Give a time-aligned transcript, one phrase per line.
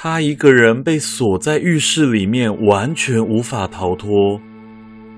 [0.00, 4.40] 他一个人被锁在浴室里面，完全无法逃脱。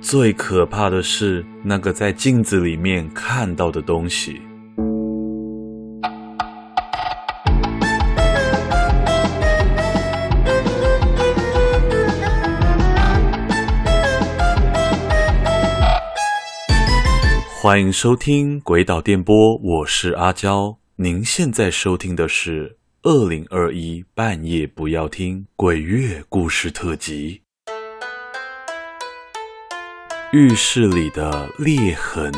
[0.00, 4.40] 最可怕的是那个在镜子里面看到的东西。
[17.60, 20.78] 欢迎收听《鬼岛电波》，我是阿娇。
[20.96, 27.40] 您现在收听的是二零二一半夜不要听鬼月故事特辑。
[30.34, 32.30] 浴室里的裂痕。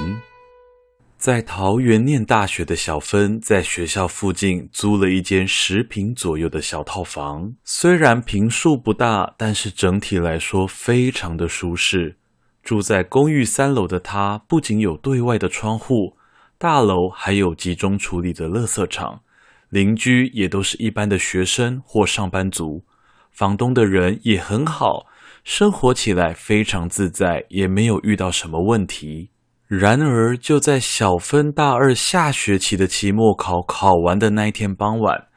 [1.19, 7.53] 在桃园念大学的小芬，在学校附近租了一间十平左右的小套房。
[7.65, 12.15] 虽然坪数不大，但是整体来说非常的舒适。
[12.63, 16.17] 住在公寓三楼的他，不仅有对外的窗户，
[16.57, 19.23] 大楼还有集中处理的垃圾场，
[19.73, 22.85] 邻居也都是一般的学生或上班族，
[23.31, 25.07] 房东的人也很好，
[25.45, 29.31] 生活起来非常自在，也没有遇到什么问题。
[29.67, 35.29] 然而，就在小芬大二下学期的期末考考完的那一天傍晚，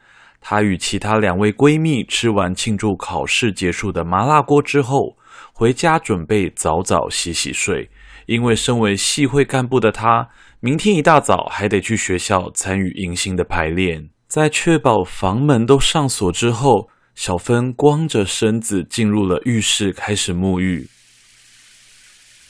[0.42, 5.16] 她与其他两位闺蜜吃完庆祝考试结束的麻辣锅之后，
[5.54, 7.90] 回家准备早早洗洗睡，
[8.26, 10.28] 因为身为系会干部的她，
[10.60, 14.10] 明天一大早还得去学校参与迎新的排练。
[14.36, 20.90] 在确保房门都上锁之后，小芬光着身子进入了浴室，开始沐浴。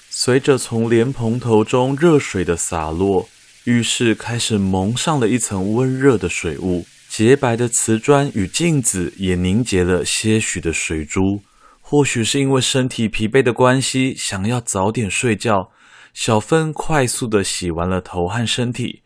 [0.10, 3.30] 随着从莲蓬头中热水的洒落，
[3.66, 11.44] 浴室开始蒙上了一层温热的水雾，洁白的瓷砖与镜子也凝结了些许的水珠。
[11.82, 15.70] 或许是因为身体疲惫的关系，想要早点睡觉，
[16.16, 19.04] 小芬快速地洗完了头和身体。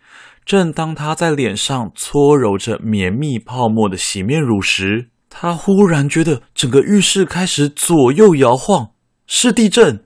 [0.49, 8.89] 正当他在脸上搓揉着绵密泡沫的洗面乳时，他忽然觉得整个浴室开始左右摇晃，
[9.27, 10.05] 是地震。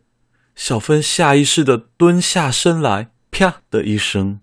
[0.53, 4.41] 小芬下意识地蹲下身来，啪的一声，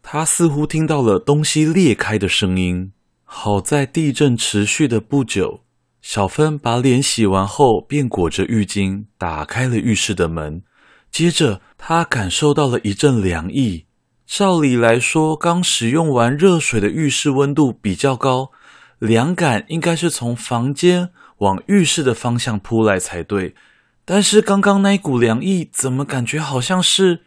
[0.00, 2.92] 他似乎听到了东西裂开的声音。
[3.24, 5.64] 好在地震持续的不久。
[6.00, 10.62] 小芬把脸洗完后，便裹着浴巾打开了浴室的门。
[11.10, 13.86] 接着，她感受到了一阵凉意。
[14.30, 18.52] 照理来说，刚使用完热水的浴室温度比较高，
[19.00, 23.56] 凉感应该是从房间往浴室的方向扑来才对。
[24.04, 27.24] 但是，刚刚那一股凉意，怎么感觉好像是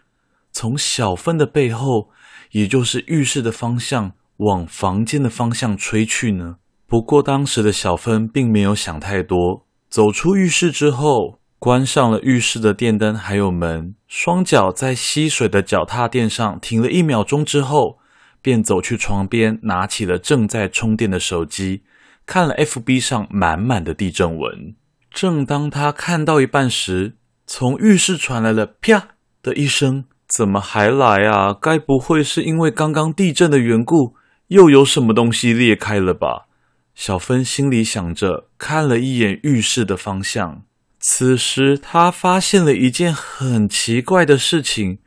[0.54, 2.10] 从小芬的背后，
[2.52, 6.56] 也就是浴室的方向，往房间的方向吹去呢？
[6.88, 9.66] 不过，当时的小芬并没有想太多。
[9.90, 18.00] 走出浴室之后，关上了浴室的电灯还有门，双脚在吸水的脚踏垫上停了一秒钟之后，
[18.42, 21.84] 便走去床边，拿起了正在充电的手机，
[22.26, 24.76] 看了 FB 上满满的地震文。
[25.10, 27.16] 正当他看到一半时，
[27.48, 31.54] 从浴室传来了“啪”的一声，怎么还来啊？
[31.54, 34.16] 该不会是因为刚刚地震的缘故，
[34.48, 36.48] 又有什么东西裂开了吧？
[36.94, 40.64] 小芬心里想着，看了一眼浴室的方向。
[41.06, 45.00] 此时，她发现了一件很奇怪的事情：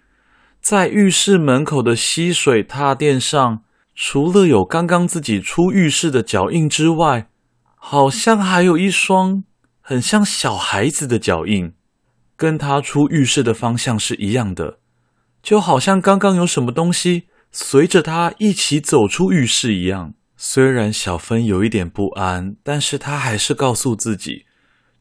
[0.60, 3.62] 在浴室门口的吸水踏垫上，
[3.94, 7.30] 除了有刚刚自己出浴室的脚印之外，
[7.76, 9.44] 好像还有一双
[9.80, 11.72] 很像小孩子的脚印，
[12.36, 14.78] 跟他出浴室的方向是一样的，
[15.42, 20.12] 就好像刚刚有什么东西随着他一起走出浴室一样。
[20.36, 24.44] 虽然小芬有一点不安，但是她还是告诉自己，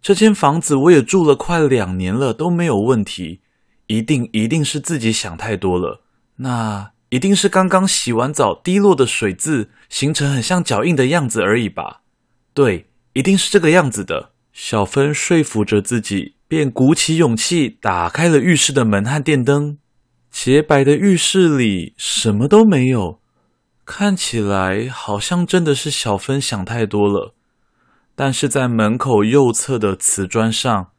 [0.05, 3.39] 这间房子我也住了快两年了，都没有问题，
[3.88, 6.03] 一定一定是自己想太多了。
[6.35, 12.01] 那一定是刚刚洗完澡滴落的水渍形成很像脚印的样子而已吧？
[12.53, 14.29] 对，一定是这个样子的。
[14.53, 19.79] 小芬说服着自己，便鼓起勇气打开了浴室的门和电灯。
[20.29, 23.19] 洁白的浴室里什么都没有。
[23.83, 27.33] 看起来好像真的是小芬想太多了，
[28.15, 30.91] 但是在门口右侧的瓷砖上，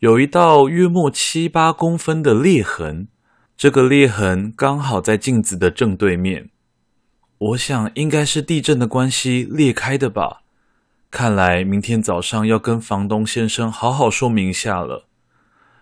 [0.00, 3.08] 有一道约莫七八公分的裂痕，
[3.56, 6.50] 这个裂痕刚好在镜子的正对面。
[7.38, 10.42] 我想应该是地震的关系裂开的吧。
[11.10, 15.06] 看来明天早上要跟房东先生好好说明一下了。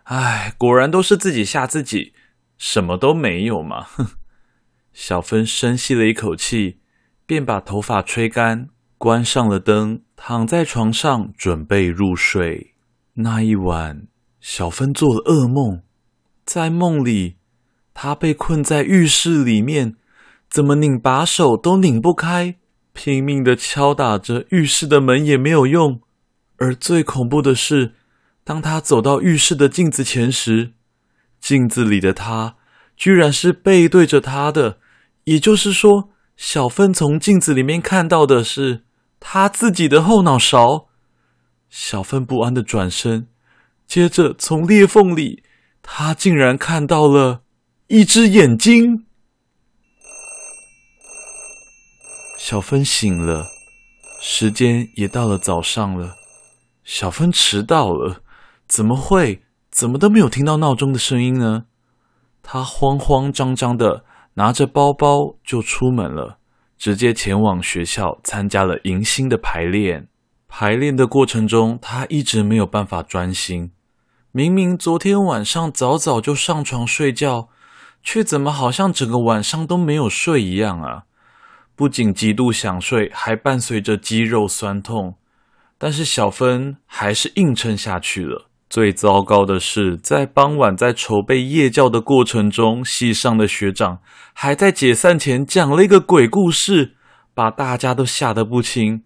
[0.05, 2.13] 唉，果然都是自己吓自己，
[2.59, 4.07] 什么都没有嘛，哼。
[4.93, 6.79] 小芬深吸了一口气，
[7.27, 12.75] 便把头发吹干，关上了灯，躺在床上准备入睡。
[13.15, 14.07] 那一晚，
[14.41, 15.83] 小芬做了噩梦，
[16.45, 17.37] 在梦里，
[17.93, 19.97] 她被困在浴室里面，
[20.49, 22.57] 怎么拧把手都拧不开，
[22.93, 26.01] 拼命的敲打着浴室的门也没有用。
[26.57, 27.95] 而最恐怖的是，
[28.45, 30.73] 当他走到浴室的镜子前时，
[31.41, 32.55] 镜子里的他
[32.97, 34.79] 居然是背对着他的。
[35.25, 38.84] 也就是说，小芬从镜子里面看到的是
[39.27, 40.87] 他自己的后脑勺。
[41.71, 43.27] 小芬不安的转身，
[43.87, 45.43] 接着从裂缝里，
[45.83, 47.41] 他竟然看到了
[47.87, 49.07] 一只眼睛。
[52.39, 53.47] 小芬醒了，
[54.21, 56.15] 时间也到了早上了。
[56.85, 58.21] 小芬迟到了，
[58.69, 59.43] 怎么会？
[59.71, 61.65] 怎么都没有听到闹钟的声音呢？
[62.43, 64.05] 她慌慌张张的
[64.35, 66.39] 拿着包包就出门了，
[66.85, 70.07] 直接前往学校参加了迎新的排练。
[70.47, 73.73] 排练的过程中，他一直没有办法专心。
[74.33, 77.49] 明明昨天晚上早早就上床睡觉，
[78.03, 81.05] 却怎么好像整个晚上都没有睡一样啊？
[81.75, 85.17] 不仅极度想睡，还伴随着肌肉酸痛。
[85.79, 88.51] 但是小芬还是硬撑下去了。
[88.69, 94.01] 最糟糕的是，在傍晚在筹备夜教的过程中，系上的学长
[94.33, 96.95] 还在解散前讲了一个鬼故事，
[97.33, 99.03] 把大家都吓得不轻。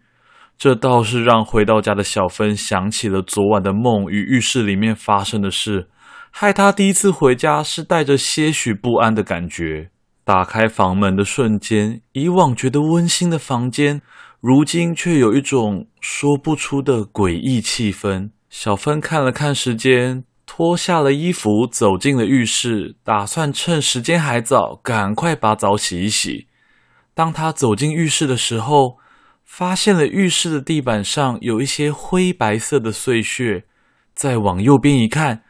[0.56, 5.88] 这倒是让回到家的小芬想起了昨晚的梦与浴室里面发生的事，
[6.30, 9.90] 害她第一次回家是带着些许不安的感觉。
[10.24, 14.02] 打开房门的瞬间，以往觉得温馨的房间，
[14.40, 18.30] 如今却有一种说不出的诡异气氛。
[18.50, 26.48] 小芬看了看时间，脱下了衣服，走进了浴室，打算趁时间还早，赶快把澡洗一洗。
[27.12, 28.96] 当她走进浴室的时候，
[29.44, 33.64] 发现了浴室的地板上有一些灰白色的碎屑。
[34.14, 35.42] 再往右边一看，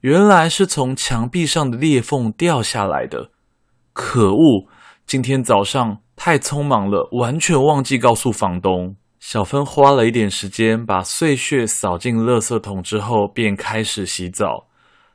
[0.00, 3.30] 原来是从墙壁上的裂缝掉下来的。
[3.92, 4.66] 可恶！
[5.06, 8.96] 今天早上太匆忙了，完全忘记告诉房东。
[9.20, 14.66] 小芬花了一点时间把碎屑扫进垃圾桶之后，便开始洗澡。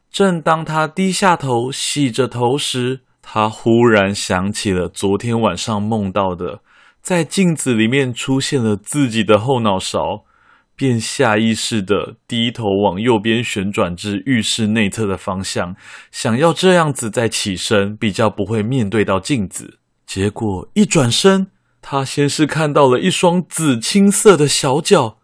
[0.10, 6.62] 正当她低下头洗着头时，她忽然想起了昨天晚上梦到的，
[7.02, 10.24] 在镜子里面出现了自己的后脑勺。
[10.78, 15.74] 便下意识地低头往右边旋转至浴室内侧的方向，
[16.12, 19.80] 想要这样子再起身，比较不会面对到镜子。
[20.06, 21.48] 结果一转身，
[21.88, 25.18] 他先是看到了一双紫青色的小脚，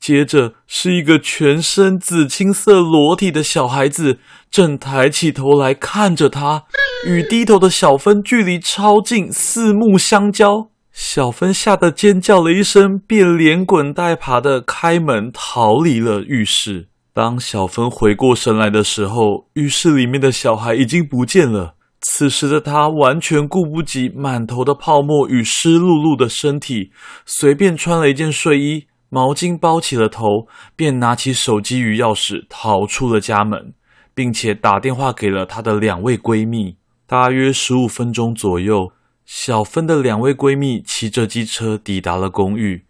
[0.00, 4.18] 接着是一个全身紫青色裸体的小孩子，
[4.50, 6.64] 正抬起头来看着他，
[7.06, 10.70] 与低头的小芬距离超近，四目相交。
[10.92, 16.88] 小芬吓得尖叫了一声，便连滚带爬的开门逃离了浴室。
[17.14, 21.76] 当小芬回过神来的时候，浴室里面的小孩已经不见了。
[22.00, 26.92] 此时的她完全顾不及满头的泡沫与湿漉漉的身体，
[27.26, 33.74] 随便穿了一件睡衣、毛巾包起了头，便拿起手机与钥匙逃出了家门，
[34.14, 36.76] 并且打电话给了她的两位闺蜜。
[37.06, 38.92] 大约十五分钟左右。
[39.26, 42.84] 小芬的两位闺蜜骑着机车抵达了公寓，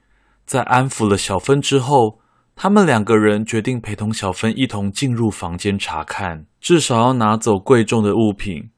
[0.47, 2.19] 在安抚了小芬之后，
[2.57, 8.70] 她们两个人决定陪同小芬一同进入房间查看，至少要拿走贵重的物品。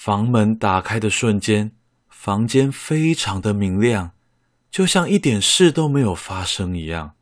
[0.00, 1.72] 房门打开的瞬间，
[2.08, 4.12] 房间非常的明亮，
[4.70, 7.14] 就像一点事都没有发生一样。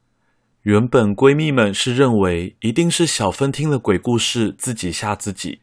[0.61, 5.61] 原本闺蜜们是认为一定是小芬听了鬼故事自己吓自己。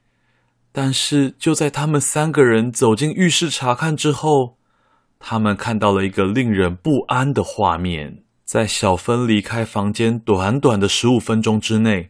[0.71, 4.57] 但是，就在他们三个人走进浴室查看之后，
[5.19, 8.23] 他们看到了一个令人不安的画面。
[8.43, 12.09] 在小芬离开房间短短的十五分钟之内，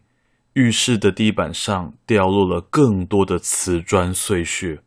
[0.54, 4.80] 浴室的地板上掉落了更多的瓷砖碎屑，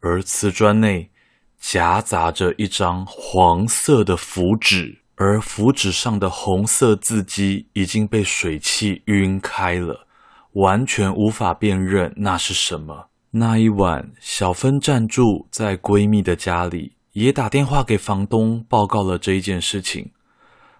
[0.00, 1.10] 而瓷砖内
[1.58, 10.06] 夹杂着一张黄色的符纸，而符纸上的红色字迹已经被水汽晕开了。
[10.54, 13.08] 完全无法辨认那是什么。
[13.30, 20.10] 那一晚，小芬暂住在闺蜜的家里，也打电话给房东报告了这一件事情。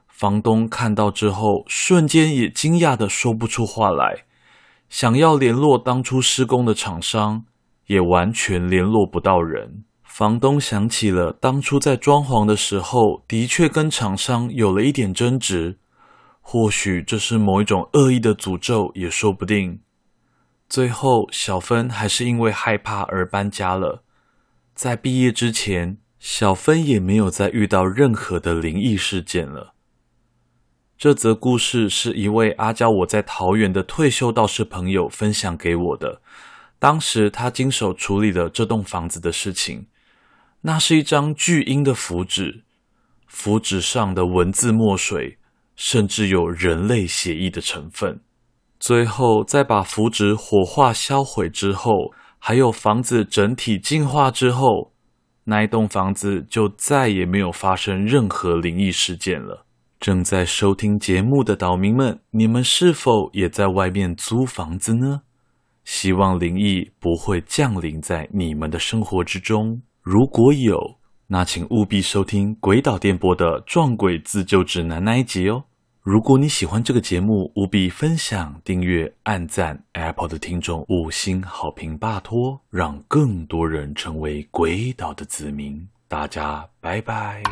[0.08, 4.24] 房东看到之后，瞬间也惊讶的说不出话来，
[4.88, 7.44] 想要联络当初施工的厂商，
[7.90, 9.82] 也完全联络不到人。
[10.04, 15.80] 房东想起了当初在装潢的时候，的确跟厂商有了一点争执。
[16.40, 19.80] 或许这是某一种恶意的诅咒，也说不定。
[20.68, 24.04] 最后，小芬还是因为害怕而搬家了。
[24.72, 29.74] 在毕业之前，小芬也没有再遇到任何的灵异事件了。
[30.96, 36.20] 这则故事是一位阿娇我在桃园的退休道士朋友分享给我的。
[36.80, 39.86] 当时他经手处理了这栋房子的事情。
[40.62, 42.64] 那是一张巨婴的符纸。
[43.28, 45.38] 符纸上的文字墨水
[45.76, 48.20] 甚至有人类血液的成分。
[48.80, 54.92] 最后，在把符纸火化销毁之后，还有房子整体净化之后，
[55.44, 59.64] 那一栋房子就再也没有发生任何灵异事件了。
[59.98, 65.22] 正在收听节目的岛民们，你们是否也在外面租房子呢？
[65.92, 69.82] 希望灵异不会降临在你们的生活之中。
[70.02, 75.64] 如果有，那请务必收听鬼岛电波的《撞鬼自救指南》那一集哦。
[76.00, 79.82] 如果你喜欢这个节目，务必分享、订阅、按赞。
[79.94, 85.88] Apple 的听众五星好评，拜托，让更多人成为鬼岛的子民。
[86.06, 87.42] 大家拜拜。